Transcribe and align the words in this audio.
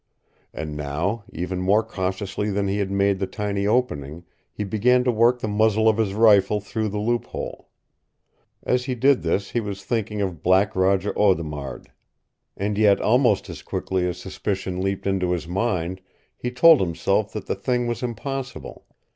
And 0.51 0.75
now, 0.75 1.25
even 1.31 1.61
more 1.61 1.83
cautiously 1.83 2.49
than 2.49 2.67
he 2.67 2.79
had 2.79 2.89
made 2.89 3.19
the 3.19 3.27
tiny 3.27 3.67
opening, 3.67 4.25
he 4.51 4.63
began 4.63 5.03
to 5.03 5.11
work 5.11 5.37
the 5.39 5.47
muzzle 5.47 5.87
of 5.87 5.99
his 5.99 6.15
rifle 6.15 6.59
through 6.59 6.89
the 6.89 6.97
loophole. 6.97 7.69
As 8.63 8.85
he 8.85 8.95
did 8.95 9.21
this 9.21 9.51
he 9.51 9.59
was 9.59 9.83
thinking 9.83 10.19
of 10.19 10.41
Black 10.41 10.75
Roger 10.75 11.13
Audemard. 11.15 11.91
And 12.57 12.79
yet, 12.79 12.99
almost 12.99 13.47
as 13.47 13.61
quickly 13.61 14.07
as 14.07 14.17
suspicion 14.17 14.81
leaped 14.81 15.05
into 15.05 15.33
his 15.33 15.47
mind, 15.47 16.01
he 16.35 16.49
told 16.49 16.81
himself 16.81 17.31
that 17.33 17.45
the 17.45 17.53
thing 17.53 17.85
was 17.85 18.01
impossible. 18.01 18.87